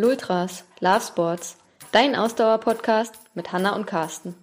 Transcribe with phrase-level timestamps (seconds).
[0.00, 1.56] Lultras, Love Sports,
[1.90, 4.36] dein Ausdauer-Podcast mit Hanna und Carsten.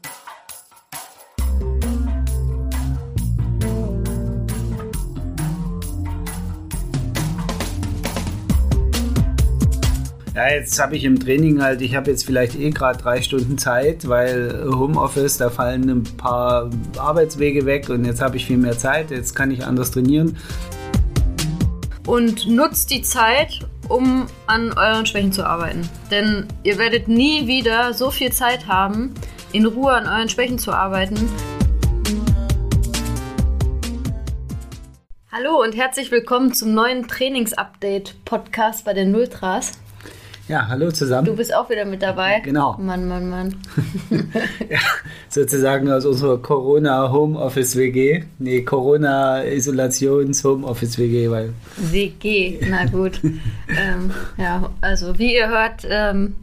[10.36, 13.58] Ja, jetzt habe ich im Training halt, ich habe jetzt vielleicht eh gerade drei Stunden
[13.58, 18.78] Zeit, weil Homeoffice, da fallen ein paar Arbeitswege weg und jetzt habe ich viel mehr
[18.78, 20.36] Zeit, jetzt kann ich anders trainieren.
[22.06, 25.90] Und nutzt die Zeit, um an euren Schwächen zu arbeiten.
[26.12, 29.14] Denn ihr werdet nie wieder so viel Zeit haben,
[29.52, 31.30] in Ruhe an euren Schwächen zu arbeiten.
[35.32, 39.74] Hallo und herzlich willkommen zum neuen Trainingsupdate-Podcast bei den Nultras.
[40.48, 41.26] Ja, hallo zusammen.
[41.26, 42.40] Du bist auch wieder mit dabei.
[42.42, 42.76] Genau.
[42.78, 43.56] Mann, Mann, Mann.
[44.70, 44.78] ja,
[45.28, 48.26] sozusagen aus unserer Corona-Homeoffice-WG.
[48.38, 51.52] Nee, Corona-Isolations-Homeoffice-WG, weil.
[51.78, 53.20] WG, na gut.
[53.24, 56.36] ähm, ja, also wie ihr hört, ähm,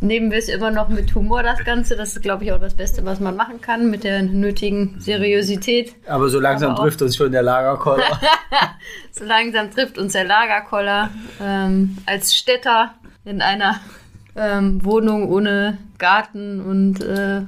[0.00, 1.94] nehmen wir es immer noch mit Humor, das Ganze.
[1.94, 5.94] Das ist, glaube ich, auch das Beste, was man machen kann, mit der nötigen Seriosität.
[6.08, 8.20] Aber so langsam Aber trifft uns schon der Lagerkoller.
[9.12, 11.10] so langsam trifft uns der Lagerkoller.
[11.40, 12.94] Ähm, als Städter
[13.30, 13.80] in einer
[14.36, 17.42] ähm, Wohnung ohne Garten und, äh,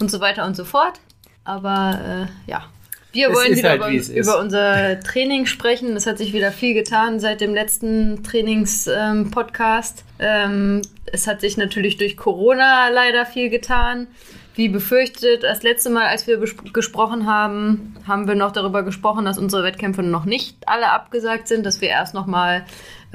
[0.00, 1.00] und so weiter und so fort.
[1.44, 2.64] Aber äh, ja,
[3.12, 5.96] wir wollen wieder halt, über, über, unser Training sprechen.
[5.96, 10.04] Es hat sich wieder viel getan seit dem letzten Trainings-Podcast.
[10.18, 14.08] Ähm, ähm, es hat sich natürlich durch Corona leider viel getan.
[14.54, 16.38] Wie befürchtet, das letzte Mal, als wir
[16.72, 21.66] gesprochen haben, haben wir noch darüber gesprochen, dass unsere Wettkämpfe noch nicht alle abgesagt sind,
[21.66, 22.64] dass wir erst noch mal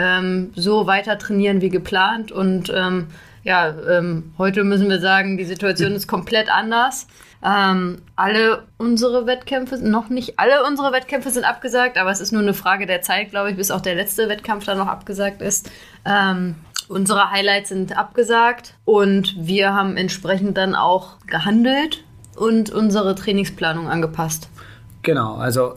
[0.01, 2.31] ähm, so weiter trainieren wie geplant.
[2.31, 3.07] Und ähm,
[3.43, 7.07] ja, ähm, heute müssen wir sagen, die Situation ist komplett anders.
[7.43, 12.41] Ähm, alle unsere Wettkämpfe, noch nicht alle unsere Wettkämpfe sind abgesagt, aber es ist nur
[12.41, 15.71] eine Frage der Zeit, glaube ich, bis auch der letzte Wettkampf dann noch abgesagt ist.
[16.05, 16.55] Ähm,
[16.87, 22.03] unsere Highlights sind abgesagt und wir haben entsprechend dann auch gehandelt
[22.35, 24.49] und unsere Trainingsplanung angepasst.
[25.01, 25.73] Genau, also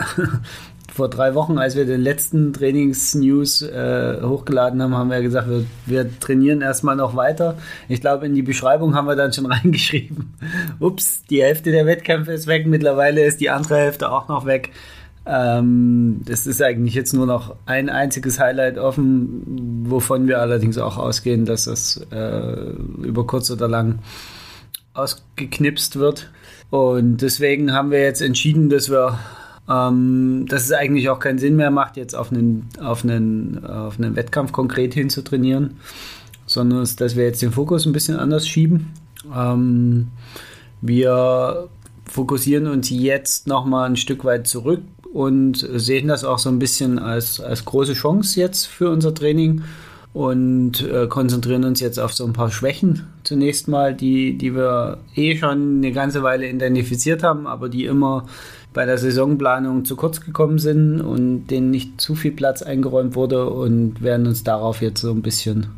[0.94, 5.64] vor drei Wochen, als wir den letzten Trainings-News äh, hochgeladen haben, haben wir gesagt, wir,
[5.86, 7.58] wir trainieren erstmal noch weiter.
[7.88, 10.34] Ich glaube, in die Beschreibung haben wir dann schon reingeschrieben,
[10.78, 14.70] ups, die Hälfte der Wettkämpfe ist weg, mittlerweile ist die andere Hälfte auch noch weg.
[15.26, 20.96] Ähm, das ist eigentlich jetzt nur noch ein einziges Highlight offen, wovon wir allerdings auch
[20.96, 22.70] ausgehen, dass es äh,
[23.02, 23.98] über kurz oder lang
[24.92, 26.30] ausgeknipst wird.
[26.70, 29.18] Und deswegen haben wir jetzt entschieden, dass wir
[29.68, 33.98] ähm, dass es eigentlich auch keinen Sinn mehr macht, jetzt auf einen, auf einen, auf
[33.98, 35.78] einen Wettkampf konkret hinzutrainieren,
[36.46, 38.92] sondern dass wir jetzt den Fokus ein bisschen anders schieben.
[39.34, 40.08] Ähm,
[40.80, 41.68] wir
[42.04, 44.82] fokussieren uns jetzt nochmal ein Stück weit zurück
[45.12, 49.62] und sehen das auch so ein bisschen als, als große Chance jetzt für unser Training
[50.12, 54.98] und äh, konzentrieren uns jetzt auf so ein paar Schwächen zunächst mal, die, die wir
[55.16, 58.26] eh schon eine ganze Weile identifiziert haben, aber die immer
[58.74, 63.48] bei der Saisonplanung zu kurz gekommen sind und denen nicht zu viel Platz eingeräumt wurde
[63.48, 65.68] und werden uns darauf jetzt so ein bisschen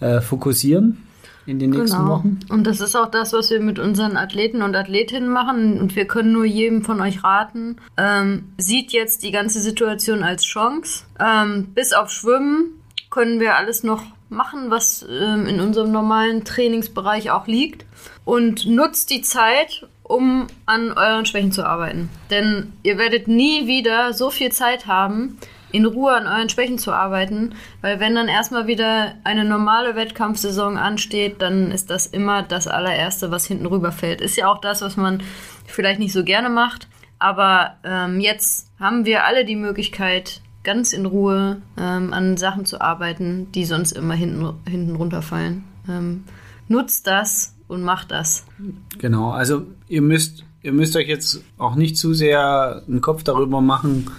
[0.00, 0.98] äh, fokussieren
[1.46, 2.10] in den nächsten genau.
[2.10, 2.40] Wochen.
[2.50, 5.80] Und das ist auch das, was wir mit unseren Athleten und Athletinnen machen.
[5.80, 10.44] Und wir können nur jedem von euch raten, ähm, sieht jetzt die ganze Situation als
[10.44, 11.04] Chance.
[11.18, 12.74] Ähm, bis auf Schwimmen
[13.08, 17.86] können wir alles noch machen, was ähm, in unserem normalen Trainingsbereich auch liegt.
[18.26, 22.08] Und nutzt die Zeit, um an euren Schwächen zu arbeiten.
[22.30, 25.38] Denn ihr werdet nie wieder so viel Zeit haben,
[25.70, 30.78] in Ruhe an euren Schwächen zu arbeiten, weil wenn dann erstmal wieder eine normale Wettkampfsaison
[30.78, 34.22] ansteht, dann ist das immer das allererste, was hinten rüberfällt.
[34.22, 35.22] Ist ja auch das, was man
[35.66, 41.04] vielleicht nicht so gerne macht, aber ähm, jetzt haben wir alle die Möglichkeit, ganz in
[41.04, 45.64] Ruhe ähm, an Sachen zu arbeiten, die sonst immer hinten, hinten runterfallen.
[45.88, 46.24] Ähm,
[46.68, 48.44] nutzt das und macht das.
[48.98, 53.60] Genau, also ihr müsst, ihr müsst euch jetzt auch nicht zu sehr einen Kopf darüber
[53.60, 54.10] machen,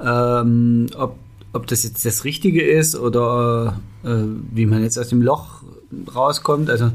[0.00, 1.18] ähm, ob,
[1.52, 4.22] ob das jetzt das Richtige ist oder äh,
[4.52, 5.62] wie man jetzt aus dem Loch
[6.14, 6.70] rauskommt.
[6.70, 6.90] Also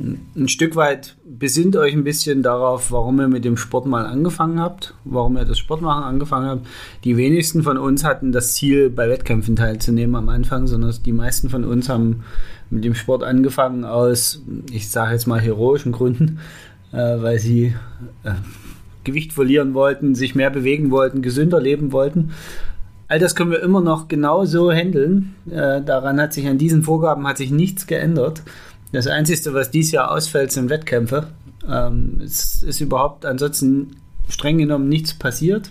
[0.00, 4.60] ein Stück weit besinnt euch ein bisschen darauf, warum ihr mit dem Sport mal angefangen
[4.60, 6.66] habt, warum ihr das Sportmachen angefangen habt.
[7.04, 11.50] Die wenigsten von uns hatten das Ziel, bei Wettkämpfen teilzunehmen am Anfang, sondern die meisten
[11.50, 12.22] von uns haben
[12.70, 16.38] mit dem Sport angefangen aus, ich sage jetzt mal heroischen Gründen,
[16.92, 17.74] äh, weil sie
[18.22, 18.32] äh,
[19.02, 22.30] Gewicht verlieren wollten, sich mehr bewegen wollten, gesünder leben wollten.
[23.08, 25.34] All das können wir immer noch genauso handeln.
[25.50, 28.42] Äh, daran hat sich an diesen Vorgaben hat sich nichts geändert.
[28.92, 31.28] Das Einzige, was dieses Jahr ausfällt, sind Wettkämpfe.
[31.68, 33.96] Ähm, es ist überhaupt ansonsten
[34.28, 35.70] streng genommen nichts passiert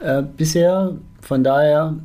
[0.00, 0.96] äh, bisher.
[1.20, 1.96] Von daher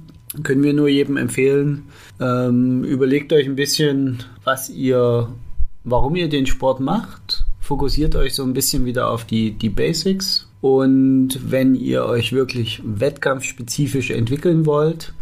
[0.43, 1.83] können wir nur jedem empfehlen.
[2.19, 5.29] Ähm, überlegt euch ein bisschen, was ihr,
[5.83, 7.45] warum ihr den Sport macht.
[7.59, 10.49] Fokussiert euch so ein bisschen wieder auf die, die Basics.
[10.61, 15.13] Und wenn ihr euch wirklich wettkampfspezifisch entwickeln wollt,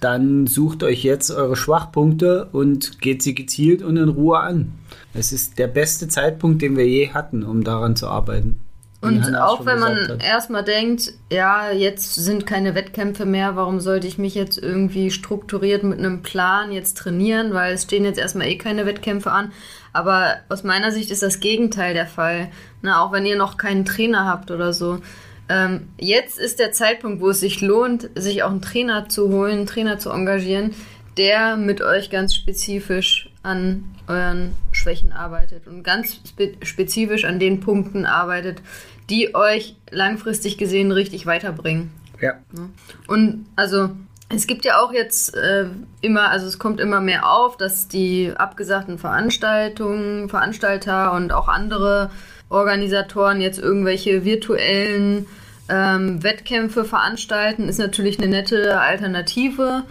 [0.00, 4.72] dann sucht euch jetzt eure Schwachpunkte und geht sie gezielt und in Ruhe an.
[5.14, 8.60] Es ist der beste Zeitpunkt, den wir je hatten, um daran zu arbeiten.
[9.02, 14.18] Und auch wenn man erstmal denkt, ja, jetzt sind keine Wettkämpfe mehr, warum sollte ich
[14.18, 18.58] mich jetzt irgendwie strukturiert mit einem Plan jetzt trainieren, weil es stehen jetzt erstmal eh
[18.58, 19.52] keine Wettkämpfe an.
[19.94, 22.48] Aber aus meiner Sicht ist das Gegenteil der Fall.
[22.82, 24.98] Na, auch wenn ihr noch keinen Trainer habt oder so.
[25.50, 29.58] Ähm, jetzt ist der Zeitpunkt, wo es sich lohnt, sich auch einen Trainer zu holen,
[29.58, 30.76] einen Trainer zu engagieren,
[31.16, 37.58] der mit euch ganz spezifisch an euren Schwächen arbeitet und ganz spe spezifisch an den
[37.58, 38.62] Punkten arbeitet,
[39.10, 41.90] die euch langfristig gesehen richtig weiterbringen.
[42.20, 42.34] Ja.
[43.08, 43.90] Und also
[44.28, 45.66] es gibt ja auch jetzt äh,
[46.00, 52.10] immer, also es kommt immer mehr auf, dass die abgesagten Veranstaltungen, Veranstalter und auch andere
[52.50, 55.26] Organisatoren jetzt irgendwelche virtuellen
[55.70, 59.84] ähm, Wettkämpfe veranstalten, ist natürlich eine nette Alternative.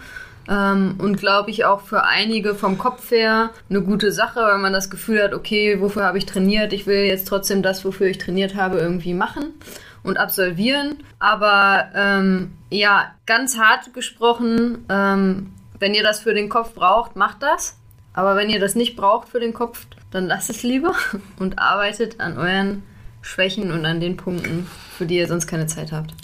[0.48, 4.72] Ähm, und glaube ich auch für einige vom Kopf her eine gute Sache, weil man
[4.72, 6.72] das Gefühl hat, okay, wofür habe ich trainiert?
[6.72, 9.54] Ich will jetzt trotzdem das, wofür ich trainiert habe, irgendwie machen
[10.02, 10.98] und absolvieren.
[11.18, 17.42] Aber ähm, ja, ganz hart gesprochen, ähm, wenn ihr das für den Kopf braucht, macht
[17.42, 17.76] das.
[18.12, 20.94] Aber wenn ihr das nicht braucht für den Kopf, dann lasst es lieber
[21.38, 22.82] und arbeitet an euren
[23.22, 26.14] Schwächen und an den Punkten, für die ihr sonst keine Zeit habt.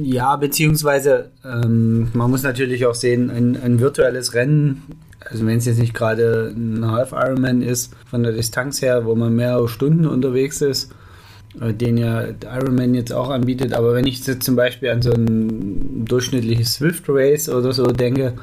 [0.00, 4.82] Ja, beziehungsweise ähm, man muss natürlich auch sehen, ein, ein virtuelles Rennen,
[5.20, 9.14] also wenn es jetzt nicht gerade ein Half Ironman ist, von der Distanz her, wo
[9.14, 10.92] man mehrere Stunden unterwegs ist,
[11.60, 15.12] äh, den ja Ironman jetzt auch anbietet, aber wenn ich jetzt zum Beispiel an so
[15.12, 18.34] ein durchschnittliches Swift Race oder so denke,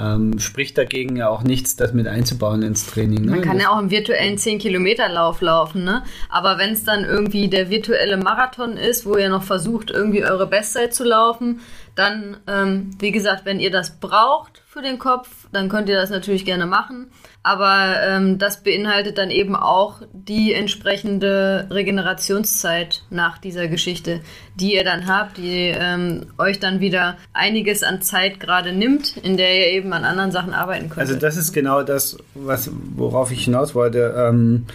[0.00, 3.24] ähm, spricht dagegen ja auch nichts, das mit einzubauen ins Training.
[3.24, 3.32] Ne?
[3.32, 6.02] Man kann ja auch im virtuellen 10-Kilometer-Lauf laufen, ne?
[6.28, 10.46] aber wenn es dann irgendwie der virtuelle Marathon ist, wo ihr noch versucht, irgendwie eure
[10.46, 11.60] Bestzeit zu laufen,
[11.94, 16.10] dann, ähm, wie gesagt, wenn ihr das braucht für den Kopf, dann könnt ihr das
[16.10, 17.10] natürlich gerne machen.
[17.42, 24.20] Aber ähm, das beinhaltet dann eben auch die entsprechende Regenerationszeit nach dieser Geschichte,
[24.54, 29.36] die ihr dann habt, die ähm, euch dann wieder einiges an Zeit gerade nimmt, in
[29.36, 31.00] der ihr eben an anderen Sachen arbeiten könnt.
[31.00, 34.14] Also das ist genau das, was, worauf ich hinaus wollte.
[34.16, 34.66] Ähm,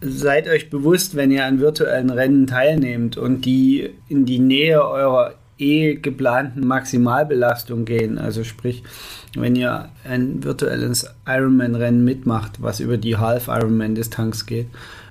[0.00, 5.34] seid euch bewusst, wenn ihr an virtuellen Rennen teilnehmt und die in die Nähe eurer
[5.58, 8.18] eh geplanten Maximalbelastung gehen.
[8.18, 8.82] Also sprich,
[9.34, 14.68] wenn ihr ein virtuelles Ironman-Rennen mitmacht, was über die Half-Ironman-Distanz geht,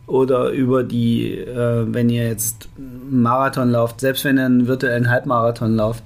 [0.08, 2.70] oder über die, äh, wenn ihr jetzt
[3.10, 6.04] Marathon lauft, selbst wenn ihr einen virtuellen Halbmarathon lauft,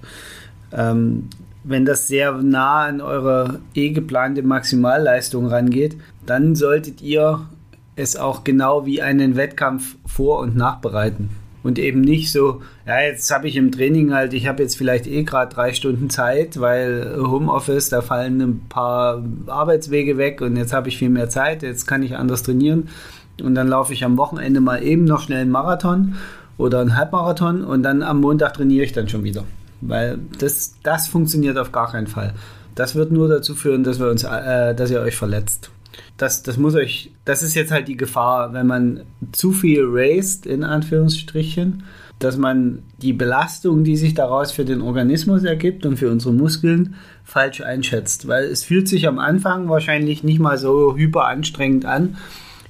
[0.72, 1.30] ähm,
[1.66, 7.42] wenn das sehr nah an eure eh geplante Maximalleistung rangeht, dann solltet ihr
[7.98, 11.30] es auch genau wie einen Wettkampf vor- und nachbereiten
[11.62, 15.08] und eben nicht so, ja, jetzt habe ich im Training halt, ich habe jetzt vielleicht
[15.08, 20.74] eh gerade drei Stunden Zeit, weil Homeoffice, da fallen ein paar Arbeitswege weg und jetzt
[20.74, 22.90] habe ich viel mehr Zeit, jetzt kann ich anders trainieren.
[23.42, 26.16] Und dann laufe ich am Wochenende mal eben noch schnell einen Marathon
[26.58, 29.46] oder einen Halbmarathon und dann am Montag trainiere ich dann schon wieder,
[29.82, 32.34] weil das, das funktioniert auf gar keinen Fall.
[32.76, 35.72] Das wird nur dazu führen, dass wir uns, äh, dass ihr euch verletzt
[36.18, 40.46] das, das muss euch, das ist jetzt halt die Gefahr, wenn man zu viel raced,
[40.46, 41.84] in Anführungsstrichen,
[42.20, 46.96] dass man die Belastung, die sich daraus für den Organismus ergibt und für unsere Muskeln,
[47.24, 48.28] falsch einschätzt.
[48.28, 52.18] Weil es fühlt sich am Anfang wahrscheinlich nicht mal so hyper anstrengend an,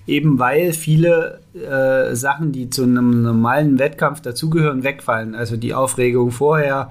[0.05, 5.33] eben weil viele äh, Sachen, die zu einem normalen Wettkampf dazugehören, wegfallen.
[5.33, 6.89] Also die Aufregung vorher,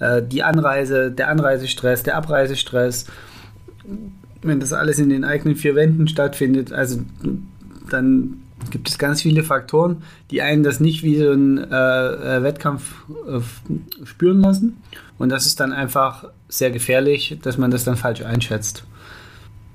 [0.00, 3.06] äh, die Anreise, der Anreisestress, der Abreisestress
[4.42, 7.00] wenn das alles in den eigenen vier Wänden stattfindet, also
[7.90, 12.42] dann gibt es ganz viele Faktoren, die einen das nicht wie so ein äh, äh,
[12.42, 12.94] Wettkampf
[13.26, 13.40] äh,
[14.04, 14.76] spüren lassen.
[15.18, 18.84] Und das ist dann einfach sehr gefährlich, dass man das dann falsch einschätzt.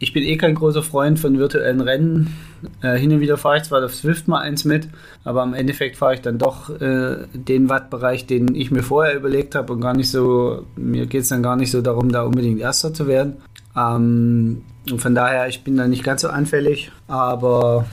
[0.06, 2.38] Ich bin eh kein großer Freund von virtuellen Rennen.
[2.84, 4.88] Äh, hin und wieder fahre ich zwar auf Swift mal eins mit,
[5.24, 9.56] aber im Endeffekt fahre ich dann doch äh, den Wattbereich, den ich mir vorher überlegt
[9.56, 12.60] habe und gar nicht so, mir geht es dann gar nicht so darum, da unbedingt
[12.60, 13.38] Erster zu werden.
[13.76, 17.88] Ähm, und von daher, ich bin da nicht ganz so anfällig, aber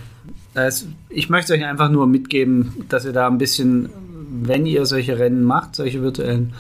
[0.52, 3.88] es, ich möchte euch einfach nur mitgeben, dass ihr da ein bisschen,
[4.42, 6.52] wenn ihr solche Rennen macht, solche virtuellen,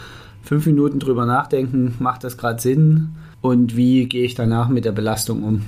[0.42, 4.92] fünf Minuten drüber nachdenken, macht das gerade Sinn und wie gehe ich danach mit der
[4.92, 5.66] Belastung um.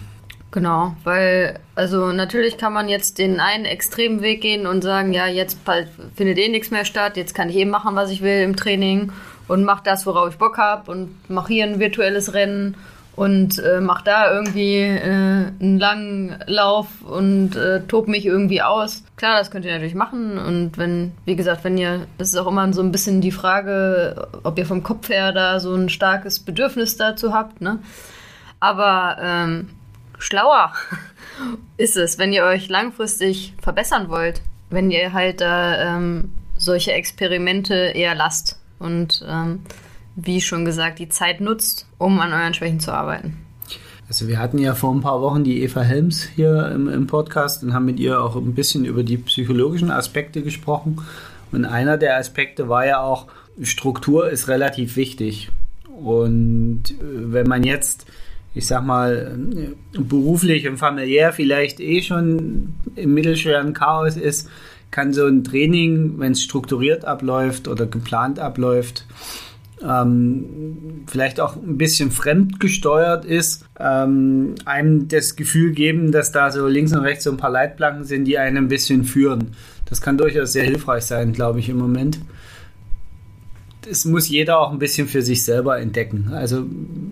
[0.50, 5.26] Genau, weil, also natürlich kann man jetzt den einen extremen Weg gehen und sagen, ja,
[5.26, 5.58] jetzt
[6.14, 9.10] findet eh nichts mehr statt, jetzt kann ich eh machen, was ich will im Training
[9.48, 12.76] und mache das, worauf ich Bock habe und mache hier ein virtuelles Rennen
[13.16, 19.04] und äh, mach da irgendwie äh, einen langen Lauf und äh, tob mich irgendwie aus.
[19.16, 22.48] Klar, das könnt ihr natürlich machen und wenn, wie gesagt, wenn ihr, das ist auch
[22.48, 26.40] immer so ein bisschen die Frage, ob ihr vom Kopf her da so ein starkes
[26.40, 27.78] Bedürfnis dazu habt, ne?
[28.58, 29.70] Aber ähm,
[30.18, 30.72] schlauer
[31.76, 34.40] ist es, wenn ihr euch langfristig verbessern wollt,
[34.70, 39.60] wenn ihr halt da ähm, solche Experimente eher lasst und ähm,
[40.16, 43.36] wie schon gesagt, die Zeit nutzt, um an euren Schwächen zu arbeiten.
[44.08, 47.62] Also wir hatten ja vor ein paar Wochen die Eva Helms hier im, im, Podcast
[47.62, 51.00] und haben mit ihr auch ein bisschen über die psychologischen Aspekte gesprochen.
[51.52, 53.26] Und einer der Aspekte war ja auch,
[53.62, 55.50] Struktur ist relativ wichtig.
[55.88, 58.06] Und äh, wenn man jetzt,
[58.54, 59.38] ich sag mal,
[59.92, 64.50] beruflich und familiär vielleicht eh schon im mittelschweren Chaos ist,
[64.90, 69.06] kann so ein Training, wenn es strukturiert abläuft oder geplant abläuft,
[69.86, 76.66] ähm, vielleicht auch ein bisschen fremdgesteuert ist, ähm, einem das Gefühl geben, dass da so
[76.66, 79.52] links und rechts so ein paar Leitplanken sind, die einen ein bisschen führen.
[79.86, 82.18] Das kann durchaus sehr hilfreich sein, glaube ich, im Moment.
[83.82, 86.30] Das muss jeder auch ein bisschen für sich selber entdecken.
[86.32, 86.64] Also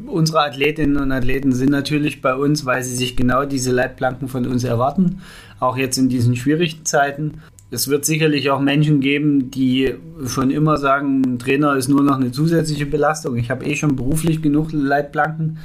[0.06, 4.46] unsere Athletinnen und Athleten sind natürlich bei uns, weil sie sich genau diese Leitplanken von
[4.46, 5.20] uns erwarten,
[5.60, 9.94] auch jetzt in diesen schwierigen Zeiten es wird sicherlich auch Menschen geben, die
[10.26, 13.36] schon immer sagen, ein Trainer ist nur noch eine zusätzliche Belastung.
[13.36, 15.58] Ich habe eh schon beruflich genug Leitplanken.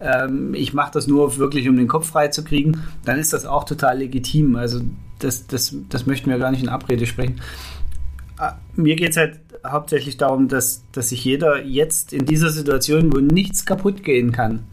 [0.00, 2.82] Ähm, ich mache das nur wirklich, um den Kopf frei zu kriegen.
[3.04, 4.56] Dann ist das auch total legitim.
[4.56, 4.80] Also
[5.20, 7.40] das, das, das möchten wir gar nicht in Abrede sprechen.
[8.38, 13.12] Ah, mir geht es halt hauptsächlich darum, dass, dass sich jeder jetzt in dieser Situation,
[13.14, 14.64] wo nichts kaputt gehen kann,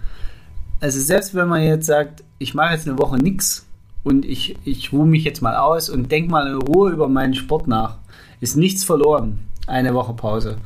[0.80, 3.69] also selbst wenn man jetzt sagt, ich mache jetzt eine Woche nichts,
[4.04, 7.34] und ich, ich ruhe mich jetzt mal aus und denke mal in Ruhe über meinen
[7.34, 7.98] Sport nach.
[8.40, 10.58] Ist nichts verloren, eine Woche Pause.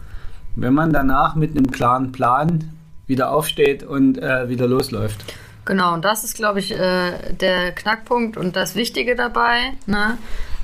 [0.55, 2.71] Wenn man danach mit einem klaren Plan
[3.07, 5.25] wieder aufsteht und äh, wieder losläuft.
[5.65, 9.73] Genau, und das ist, glaube ich, äh, der Knackpunkt und das Wichtige dabei.
[9.85, 10.17] Ne?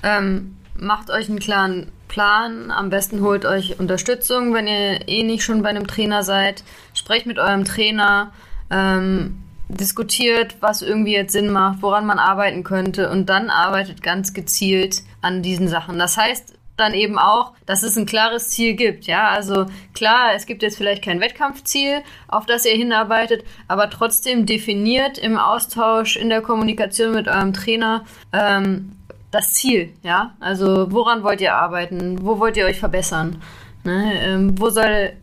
[0.04, 2.72] Ähm, macht euch einen klaren Plan.
[2.72, 6.64] Am besten holt euch Unterstützung, wenn ihr eh nicht schon bei einem Trainer seid.
[6.94, 8.32] Sprecht mit eurem Trainer.
[8.70, 9.38] Ähm,
[9.70, 15.04] diskutiert, was irgendwie jetzt Sinn macht, woran man arbeiten könnte und dann arbeitet ganz gezielt
[15.22, 16.00] an diesen Sachen.
[16.00, 19.06] Das heißt dann eben auch, dass es ein klares Ziel gibt.
[19.06, 24.46] Ja, also klar, es gibt jetzt vielleicht kein Wettkampfziel, auf das ihr hinarbeitet, aber trotzdem
[24.46, 28.94] definiert im Austausch, in der Kommunikation mit eurem Trainer ähm,
[29.30, 29.94] das Ziel.
[30.04, 32.26] Ja, also woran wollt ihr arbeiten?
[32.26, 33.42] Wo wollt ihr euch verbessern?
[33.84, 34.14] Ne?
[34.24, 35.14] Ähm, wo soll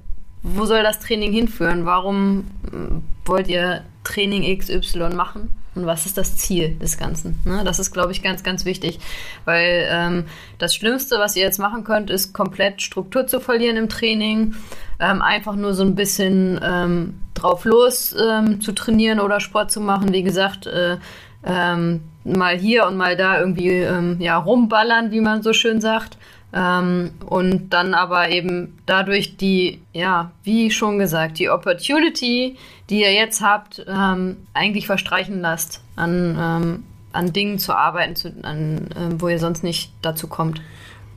[0.48, 1.86] wo soll das Training hinführen?
[1.86, 7.40] Warum äh, wollt ihr Training XY machen und was ist das Ziel des Ganzen.
[7.44, 7.62] Ne?
[7.64, 8.98] Das ist, glaube ich, ganz, ganz wichtig,
[9.44, 10.24] weil ähm,
[10.58, 14.54] das Schlimmste, was ihr jetzt machen könnt, ist komplett Struktur zu verlieren im Training,
[15.00, 19.80] ähm, einfach nur so ein bisschen ähm, drauf los ähm, zu trainieren oder Sport zu
[19.80, 20.12] machen.
[20.12, 20.96] Wie gesagt, äh,
[21.44, 26.16] ähm, mal hier und mal da irgendwie ähm, ja, rumballern, wie man so schön sagt.
[26.56, 32.56] Ähm, und dann aber eben dadurch die, ja, wie schon gesagt, die Opportunity,
[32.88, 38.32] die ihr jetzt habt, ähm, eigentlich verstreichen lasst, an, ähm, an Dingen zu arbeiten, zu,
[38.42, 40.62] an, äh, wo ihr sonst nicht dazu kommt.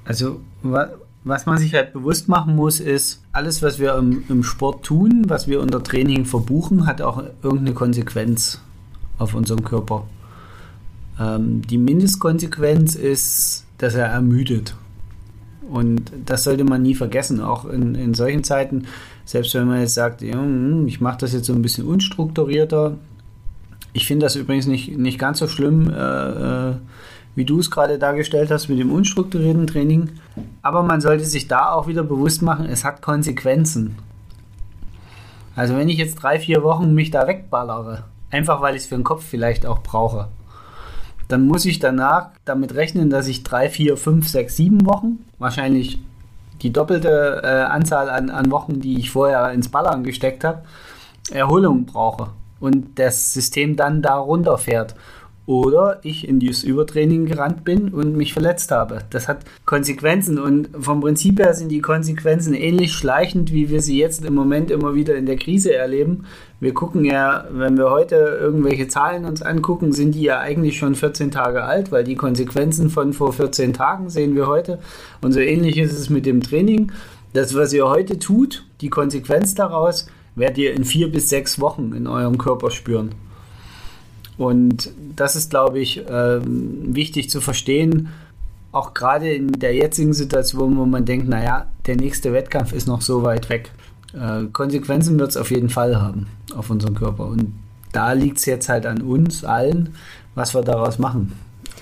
[0.04, 0.90] Also, wa
[1.26, 5.24] was man sich halt bewusst machen muss, ist, alles, was wir im, im Sport tun,
[5.28, 8.62] was wir unter Training verbuchen, hat auch irgendeine Konsequenz
[9.18, 10.08] auf unserem Körper.
[11.20, 14.76] Ähm, die Mindestkonsequenz ist, dass er ermüdet.
[15.70, 18.88] Und das sollte man nie vergessen, auch in, in solchen Zeiten.
[19.26, 22.96] Selbst wenn man jetzt sagt, hm, ich mache das jetzt so ein bisschen unstrukturierter.
[23.94, 26.76] Ich finde das übrigens nicht, nicht ganz so schlimm, äh, äh,
[27.36, 30.10] wie du es gerade dargestellt hast mit dem unstrukturierten Training.
[30.62, 33.96] Aber man sollte sich da auch wieder bewusst machen, es hat Konsequenzen.
[35.56, 38.96] Also wenn ich jetzt drei, vier Wochen mich da wegballere, einfach weil ich es für
[38.96, 40.30] den Kopf vielleicht auch brauche,
[41.30, 46.00] dann muss ich danach damit rechnen, dass ich drei, vier, fünf, sechs, sieben Wochen, wahrscheinlich
[46.62, 50.64] die doppelte äh, Anzahl an, an Wochen, die ich vorher ins Ballern gesteckt habe,
[51.32, 54.96] Erholung brauche und das System dann da runterfährt
[55.50, 59.00] oder ich in dieses Übertraining gerannt bin und mich verletzt habe.
[59.10, 63.98] Das hat Konsequenzen und vom Prinzip her sind die Konsequenzen ähnlich schleichend, wie wir sie
[63.98, 66.26] jetzt im Moment immer wieder in der Krise erleben.
[66.60, 70.94] Wir gucken ja, wenn wir heute irgendwelche Zahlen uns angucken, sind die ja eigentlich schon
[70.94, 74.78] 14 Tage alt, weil die Konsequenzen von vor 14 Tagen sehen wir heute.
[75.20, 76.92] Und so ähnlich ist es mit dem Training.
[77.34, 81.94] Das, was ihr heute tut, die Konsequenz daraus, werdet ihr in vier bis sechs Wochen
[81.94, 83.16] in eurem Körper spüren.
[84.40, 88.10] Und das ist, glaube ich, ähm, wichtig zu verstehen.
[88.72, 93.02] auch gerade in der jetzigen Situation, wo man denkt, naja, der nächste Wettkampf ist noch
[93.02, 93.72] so weit weg.
[94.14, 97.26] Äh, Konsequenzen wird es auf jeden Fall haben auf unseren Körper.
[97.26, 97.54] Und
[97.92, 99.96] da liegt es jetzt halt an uns allen,
[100.36, 101.34] was wir daraus machen.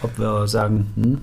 [0.02, 1.18] Ob wir sagen, hm,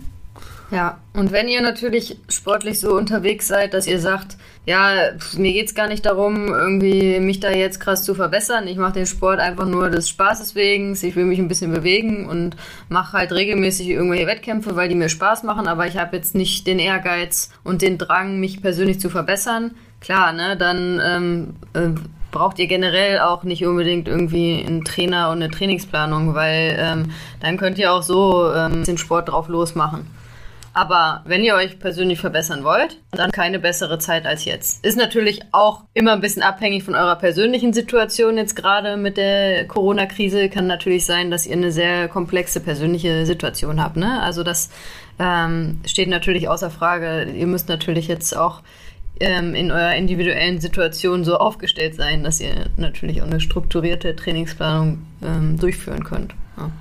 [0.70, 4.36] ja, und wenn ihr natürlich sportlich so unterwegs seid, dass ihr sagt,
[4.66, 8.66] ja, mir geht es gar nicht darum, irgendwie mich da jetzt krass zu verbessern.
[8.66, 10.92] Ich mache den Sport einfach nur des Spaßes wegen.
[10.94, 12.56] Ich will mich ein bisschen bewegen und
[12.88, 16.66] mache halt regelmäßig irgendwelche Wettkämpfe, weil die mir Spaß machen, aber ich habe jetzt nicht
[16.66, 19.72] den Ehrgeiz und den Drang, mich persönlich zu verbessern.
[20.00, 25.42] Klar, ne, dann ähm, äh, braucht ihr generell auch nicht unbedingt irgendwie einen Trainer und
[25.42, 30.06] eine Trainingsplanung, weil ähm, dann könnt ihr auch so ähm, den Sport drauf losmachen.
[30.74, 34.84] Aber wenn ihr euch persönlich verbessern wollt, dann keine bessere Zeit als jetzt.
[34.84, 39.68] Ist natürlich auch immer ein bisschen abhängig von eurer persönlichen Situation jetzt gerade mit der
[39.68, 40.48] Corona-Krise.
[40.48, 43.96] Kann natürlich sein, dass ihr eine sehr komplexe persönliche Situation habt.
[43.96, 44.20] Ne?
[44.20, 44.68] Also das
[45.20, 47.30] ähm, steht natürlich außer Frage.
[47.30, 48.62] Ihr müsst natürlich jetzt auch
[49.20, 55.06] ähm, in eurer individuellen Situation so aufgestellt sein, dass ihr natürlich auch eine strukturierte Trainingsplanung
[55.22, 56.34] ähm, durchführen könnt.
[56.56, 56.72] Ja.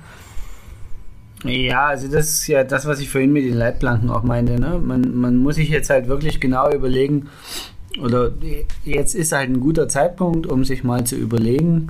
[1.44, 4.58] Ja, also das ist ja das, was ich vorhin mit den Leitplanken auch meinte.
[4.58, 4.80] Ne?
[4.82, 7.28] Man, man muss sich jetzt halt wirklich genau überlegen,
[8.00, 8.32] oder
[8.84, 11.88] jetzt ist halt ein guter Zeitpunkt, um sich mal zu überlegen,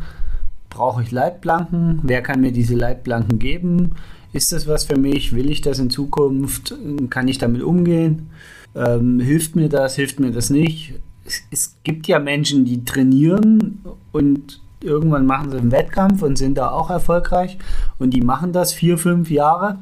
[0.68, 2.00] brauche ich Leitplanken?
[2.02, 3.92] Wer kann mir diese Leitplanken geben?
[4.32, 5.34] Ist das was für mich?
[5.34, 6.74] Will ich das in Zukunft?
[7.08, 8.30] Kann ich damit umgehen?
[8.74, 9.94] Ähm, hilft mir das?
[9.94, 10.94] Hilft mir das nicht?
[11.24, 13.78] Es, es gibt ja Menschen, die trainieren
[14.10, 17.58] und irgendwann machen sie einen Wettkampf und sind da auch erfolgreich.
[17.98, 19.78] Und die machen das vier, fünf Jahre.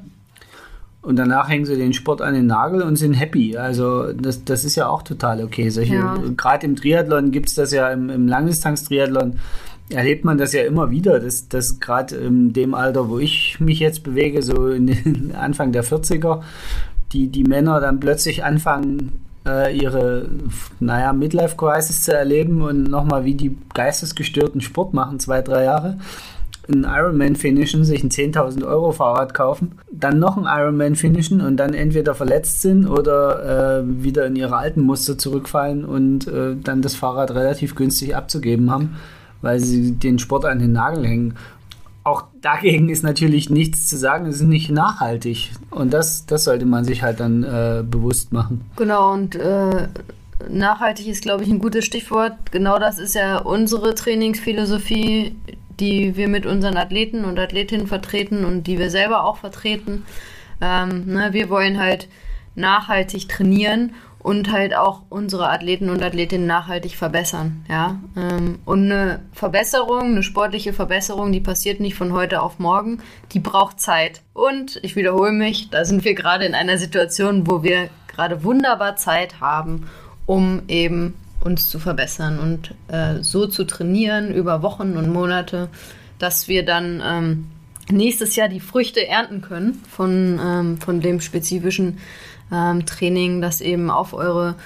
[1.03, 3.57] Und danach hängen sie den Sport an den Nagel und sind happy.
[3.57, 5.69] Also das, das ist ja auch total okay.
[5.69, 6.17] ja.
[6.37, 9.39] Gerade im Triathlon gibt es das ja, im, im Langdistanz-Triathlon
[9.91, 13.81] erlebt man das ja immer wieder, dass, dass gerade in dem Alter, wo ich mich
[13.81, 16.43] jetzt bewege, so in den Anfang der 40er,
[17.13, 20.29] die, die Männer dann plötzlich anfangen, äh, ihre,
[20.81, 25.99] naja, Midlife-Crisis zu erleben und nochmal wie die geistesgestörten Sport machen, zwei, drei Jahre.
[26.73, 31.57] Einen Ironman finishen, sich ein 10.000 Euro Fahrrad kaufen, dann noch einen Ironman finishen und
[31.57, 36.81] dann entweder verletzt sind oder äh, wieder in ihre alten Muster zurückfallen und äh, dann
[36.81, 38.97] das Fahrrad relativ günstig abzugeben haben,
[39.41, 41.35] weil sie den Sport an den Nagel hängen
[42.05, 45.53] auch dagegen ist natürlich nichts zu sagen, es ist nicht nachhaltig.
[45.71, 48.65] Und das, das sollte man sich halt dann äh, bewusst machen.
[48.77, 49.89] Genau, und äh,
[50.49, 52.33] nachhaltig ist, glaube ich, ein gutes Stichwort.
[52.51, 55.37] Genau das ist ja unsere Trainingsphilosophie,
[55.79, 60.05] die wir mit unseren Athleten und Athletinnen vertreten und die wir selber auch vertreten.
[60.61, 62.09] Ähm, ne, wir wollen halt
[62.55, 67.65] nachhaltig trainieren und halt auch unsere Athleten und Athletinnen nachhaltig verbessern.
[67.69, 67.99] Ja?
[68.17, 72.99] Ähm, und eine Verbesserung, eine sportliche Verbesserung, die passiert nicht von heute auf morgen,
[73.33, 74.23] die braucht Zeit.
[74.33, 78.97] Und ich wiederhole mich, da sind wir gerade in einer Situation, wo wir gerade wunderbar
[78.97, 79.89] Zeit haben,
[80.27, 85.69] um eben uns zu verbessern und äh, so zu trainieren über Wochen und Monate,
[86.21, 87.47] dass wir dann ähm,
[87.91, 91.99] nächstes Jahr die Früchte ernten können von, ähm, von dem spezifischen
[92.53, 94.57] ähm, Training, das eben auf eure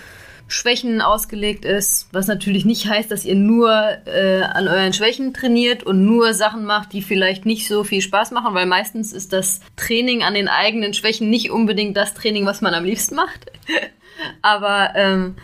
[0.49, 3.73] Schwächen ausgelegt ist, was natürlich nicht heißt, dass ihr nur
[4.07, 8.31] äh, an euren Schwächen trainiert und nur Sachen macht, die vielleicht nicht so viel Spaß
[8.31, 12.61] machen, weil meistens ist das Training an den eigenen Schwächen nicht unbedingt das Training, was
[12.61, 13.51] man am liebsten macht.
[14.43, 15.35] Aber ähm,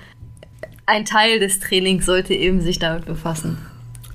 [0.87, 3.59] ein Teil des Trainings sollte eben sich damit befassen.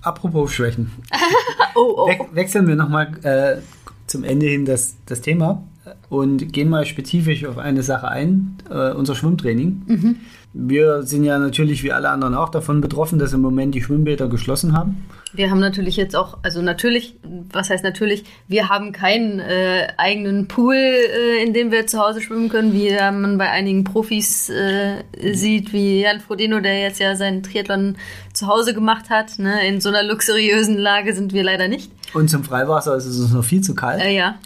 [0.04, 0.92] Apropos Schwächen.
[1.76, 2.08] oh, oh.
[2.08, 3.62] We wechseln wir nochmal äh,
[4.08, 5.64] zum Ende hin das, das Thema
[6.10, 9.82] und gehen mal spezifisch auf eine Sache ein, äh, unser Schwimmtraining.
[9.88, 10.16] Mhm.
[10.60, 14.28] Wir sind ja natürlich wie alle anderen auch davon betroffen, dass im Moment die Schwimmbäder
[14.28, 15.06] geschlossen haben.
[15.32, 17.16] Wir haben natürlich jetzt auch, also natürlich,
[17.54, 22.22] was heißt natürlich, wir haben keinen äh, eigenen Pool, äh, in dem wir zu Hause
[22.22, 27.16] schwimmen können, wie man bei einigen Profis äh, sieht, wie Jan Frodeno, der jetzt ja
[27.16, 27.96] seinen Triathlon
[28.34, 29.38] zu Hause gemacht hat.
[29.38, 29.68] Ne?
[29.68, 31.92] In so einer luxuriösen Lage sind wir leider nicht.
[32.16, 34.02] Und zum Freiwasser ist es uns noch viel zu kalt.
[34.02, 34.40] Äh, ja.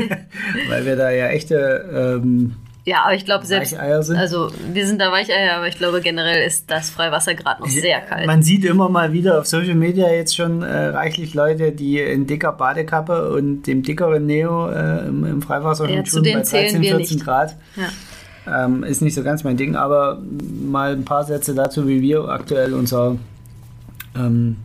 [0.70, 2.56] Weil wir da ja echte ähm,
[2.90, 6.68] ja, aber ich glaube selbst, also wir sind da Weicheier, aber ich glaube generell ist
[6.72, 8.26] das Freiwasser gerade noch sehr kalt.
[8.26, 12.26] Man sieht immer mal wieder auf Social Media jetzt schon äh, reichlich Leute, die in
[12.26, 16.96] dicker Badekappe und dem dickeren Neo äh, im, im, Freiwasser ja, schon bei 13, 14
[16.96, 17.24] nicht.
[17.24, 17.54] Grad.
[17.76, 18.64] Ja.
[18.64, 20.20] Ähm, ist nicht so ganz mein Ding, aber
[20.60, 23.18] mal ein paar Sätze dazu, wie wir aktuell unser
[24.16, 24.56] ähm,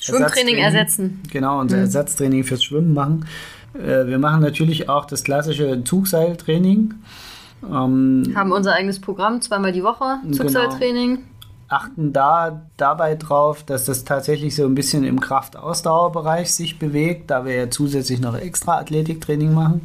[0.00, 1.20] Schwimmtraining ersetzen.
[1.30, 1.82] Genau, unser mhm.
[1.82, 3.26] Ersatztraining fürs Schwimmen machen.
[3.74, 6.94] Äh, wir machen natürlich auch das klassische Zugseiltraining.
[7.62, 11.16] Ähm, haben unser eigenes Programm, zweimal die Woche, Zugseiltraining.
[11.16, 11.26] Genau.
[11.68, 17.44] achten da dabei drauf, dass das tatsächlich so ein bisschen im Kraftausdauerbereich sich bewegt, da
[17.44, 19.82] wir ja zusätzlich noch extra Athletiktraining machen.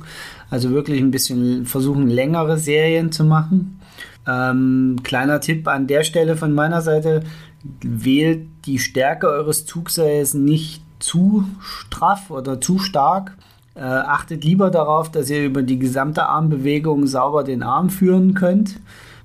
[0.49, 3.79] Also wirklich ein bisschen versuchen, längere Serien zu machen.
[4.27, 7.23] Ähm, kleiner Tipp an der Stelle von meiner Seite,
[7.81, 13.35] wählt die Stärke eures Zugseils nicht zu straff oder zu stark.
[13.79, 18.77] Äh, achtet lieber darauf, dass ihr über die gesamte Armbewegung sauber den Arm führen könnt.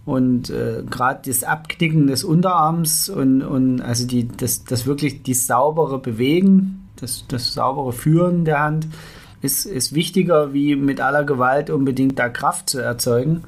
[0.04, 5.34] Und äh, gerade das Abknicken des Unterarms und, und also die, das, das wirklich die
[5.34, 8.86] saubere Bewegen, das, das saubere Führen der Hand
[9.42, 13.42] ist, ist wichtiger, wie mit aller Gewalt unbedingt da Kraft zu erzeugen.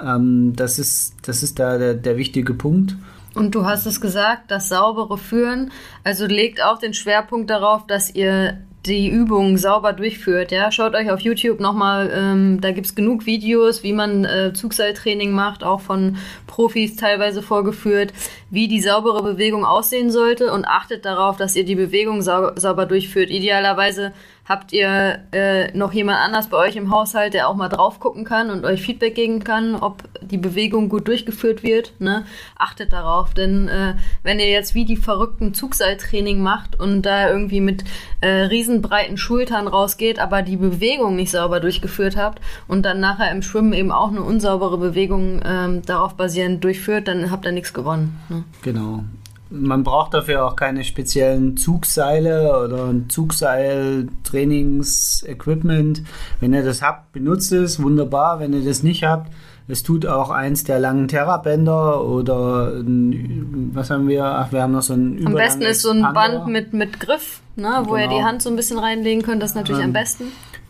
[0.00, 2.94] Ähm, das, ist, das ist da der, der wichtige Punkt.
[3.34, 5.72] Und du hast es gesagt, das saubere Führen,
[6.04, 10.52] also legt auch den Schwerpunkt darauf, dass ihr die Übungen sauber durchführt.
[10.52, 15.32] Ja, schaut euch auf YouTube nochmal, ähm, da gibt's genug Videos, wie man äh, Zugseiltraining
[15.32, 18.12] macht, auch von Profis teilweise vorgeführt,
[18.50, 22.86] wie die saubere Bewegung aussehen sollte und achtet darauf, dass ihr die Bewegung sau sauber
[22.86, 23.30] durchführt.
[23.30, 24.12] Idealerweise
[24.48, 28.24] Habt ihr äh, noch jemand anders bei euch im Haushalt, der auch mal drauf gucken
[28.24, 31.92] kann und euch Feedback geben kann, ob die Bewegung gut durchgeführt wird?
[31.98, 32.24] Ne?
[32.58, 37.60] Achtet darauf, denn äh, wenn ihr jetzt wie die verrückten Zugseiltraining macht und da irgendwie
[37.60, 37.84] mit
[38.22, 43.42] äh, riesenbreiten Schultern rausgeht, aber die Bewegung nicht sauber durchgeführt habt und dann nachher im
[43.42, 48.18] Schwimmen eben auch eine unsaubere Bewegung ähm, darauf basierend durchführt, dann habt ihr nichts gewonnen.
[48.30, 48.44] Ne?
[48.62, 49.04] Genau.
[49.50, 56.02] Man braucht dafür auch keine speziellen Zugseile oder ein Zugseil-Trainings-Equipment.
[56.40, 58.40] Wenn ihr das habt, benutzt es, wunderbar.
[58.40, 59.32] Wenn ihr das nicht habt,
[59.68, 64.24] es tut auch eins der langen Terrabänder oder ein, was haben wir?
[64.24, 67.42] Ach, wir haben noch so ein Am besten ist so ein Band mit, mit Griff,
[67.56, 67.96] ne, wo genau.
[67.96, 69.42] ihr die Hand so ein bisschen reinlegen könnt.
[69.42, 70.24] Das ist natürlich ähm, am besten.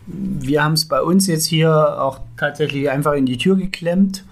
[0.05, 4.25] Wir haben es bei uns jetzt hier auch tatsächlich einfach in die Tür geklemmt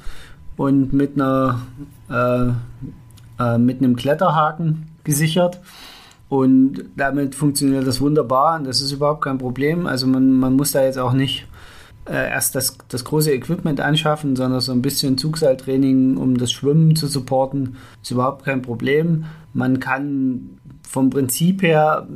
[0.58, 1.62] und mit einer
[2.10, 2.52] äh,
[3.40, 5.60] äh, mit einem Kletterhaken gesichert.
[6.30, 9.88] Und damit funktioniert das wunderbar und das ist überhaupt kein Problem.
[9.88, 11.48] Also man, man muss da jetzt auch nicht
[12.06, 16.96] äh, erst das, das große Equipment anschaffen, sondern so ein bisschen Zugseiltraining, um das Schwimmen
[16.96, 19.26] zu supporten, ist überhaupt kein Problem.
[19.54, 22.08] Man kann vom Prinzip her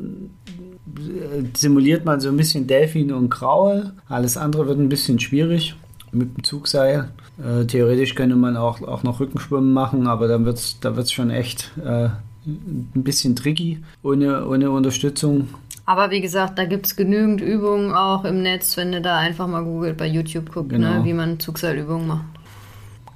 [0.98, 3.94] äh, simuliert man so ein bisschen Delfin und Graue.
[4.08, 5.76] Alles andere wird ein bisschen schwierig
[6.12, 7.10] mit dem Zugseil.
[7.42, 11.12] Äh, theoretisch könnte man auch, auch noch Rückenschwimmen machen, aber dann wird es da wird's
[11.12, 12.10] schon echt äh,
[12.46, 15.50] ein bisschen tricky ohne, ohne Unterstützung.
[15.86, 19.48] Aber wie gesagt, da gibt es genügend Übungen auch im Netz, wenn ihr da einfach
[19.48, 21.00] mal googelt, bei YouTube guckt, ne, genau.
[21.00, 22.26] ne, wie man Zugseilübungen macht.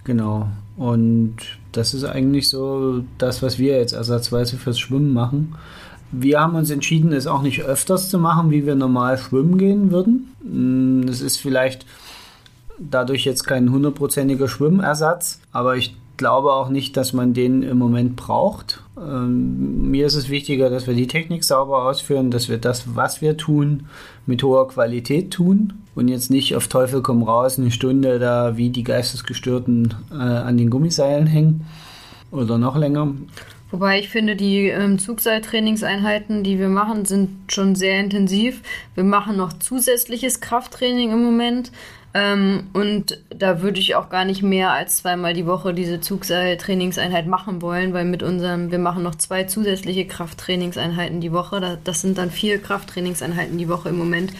[0.03, 0.47] Genau.
[0.75, 1.37] Und
[1.71, 5.55] das ist eigentlich so das, was wir jetzt ersatzweise fürs Schwimmen machen.
[6.11, 9.91] Wir haben uns entschieden, es auch nicht öfters zu machen, wie wir normal schwimmen gehen
[9.91, 10.33] würden.
[10.41, 11.85] Hm, das ist vielleicht
[12.79, 18.15] dadurch jetzt kein hundertprozentiger Schwimmersatz, aber ich glaube auch nicht, dass man den im Moment
[18.15, 18.81] braucht.
[18.97, 23.21] Ähm, mir ist es wichtiger, dass wir die Technik sauber ausführen, dass wir das, was
[23.21, 23.87] wir tun,
[24.25, 28.69] mit hoher Qualität tun und jetzt nicht auf Teufel komm raus eine Stunde da wie
[28.69, 31.65] die Geistesgestörten äh, an den Gummiseilen hängen
[32.31, 33.13] oder noch länger.
[33.71, 38.61] Wobei ich finde, die ähm, Zugseiltrainingseinheiten, die wir machen, sind schon sehr intensiv.
[38.93, 41.71] Wir machen noch zusätzliches Krafttraining im Moment.
[42.15, 47.27] Ähm, und da würde ich auch gar nicht mehr als zweimal die Woche diese Zugseil-Trainingseinheit
[47.27, 51.77] machen wollen, weil mit unserem, wir machen noch zwei zusätzliche Krafttrainingseinheiten die Woche.
[51.83, 54.31] Das sind dann vier Krafttrainingseinheiten die Woche im Moment.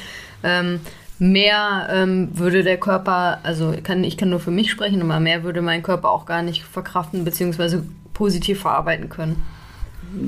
[0.41, 0.79] Ähm,
[1.19, 5.43] mehr ähm, würde der Körper, also kann, ich kann nur für mich sprechen, aber mehr
[5.43, 7.79] würde mein Körper auch gar nicht verkraften bzw.
[8.13, 9.43] positiv verarbeiten können.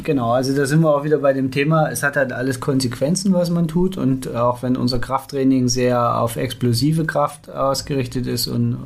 [0.03, 3.33] Genau, also da sind wir auch wieder bei dem Thema, es hat halt alles Konsequenzen,
[3.33, 3.97] was man tut.
[3.97, 8.77] Und auch wenn unser Krafttraining sehr auf explosive Kraft ausgerichtet ist und,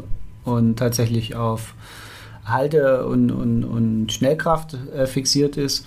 [0.46, 1.74] und tatsächlich auf
[2.46, 5.86] Halte- und, und, und Schnellkraft äh, fixiert ist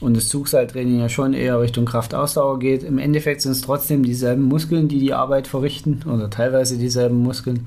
[0.00, 4.42] und das Zugseiltraining ja schon eher Richtung Kraftausdauer geht, im Endeffekt sind es trotzdem dieselben
[4.42, 7.66] Muskeln, die die Arbeit verrichten oder teilweise dieselben Muskeln.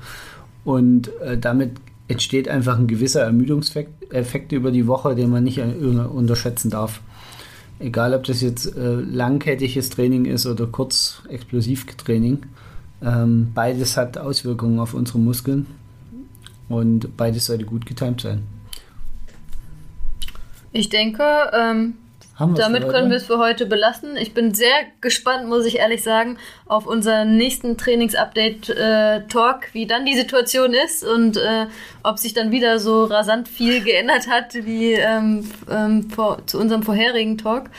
[0.64, 1.72] Und äh, damit
[2.08, 7.00] entsteht einfach ein gewisser Ermüdungseffekt über die Woche, den man nicht unterschätzen darf.
[7.78, 12.44] Egal, ob das jetzt äh, langkettiges Training ist oder kurz Explosivtraining.
[13.02, 15.66] Ähm, beides hat Auswirkungen auf unsere Muskeln
[16.68, 18.44] und beides sollte gut getimt sein.
[20.72, 21.94] Ich denke, ähm,
[22.38, 24.16] damit können wir es für heute belassen.
[24.16, 30.04] Ich bin sehr gespannt, muss ich ehrlich sagen, auf unseren nächsten Trainingsupdate-Talk, äh, wie dann
[30.04, 31.66] die Situation ist und äh,
[32.02, 36.82] ob sich dann wieder so rasant viel geändert hat wie ähm, ähm, vor, zu unserem
[36.82, 37.70] vorherigen Talk.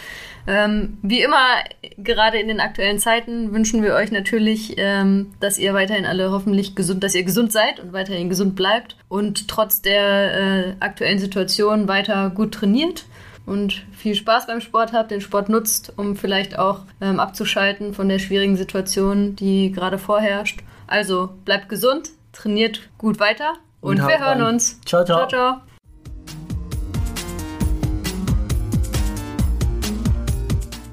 [0.48, 1.56] Ähm, wie immer,
[1.98, 6.76] gerade in den aktuellen Zeiten wünschen wir euch natürlich, ähm, dass ihr weiterhin alle hoffentlich
[6.76, 11.88] gesund, dass ihr gesund seid und weiterhin gesund bleibt und trotz der äh, aktuellen Situation
[11.88, 13.06] weiter gut trainiert
[13.46, 18.10] und viel Spaß beim Sport habt, den Sport nutzt, um vielleicht auch ähm, abzuschalten von
[18.10, 20.62] der schwierigen Situation, die gerade vorherrscht.
[20.88, 24.54] Also bleibt gesund, trainiert gut weiter und, und wir hören rein.
[24.54, 24.80] uns.
[24.86, 25.28] Ciao, ciao.
[25.28, 25.62] ciao, ciao.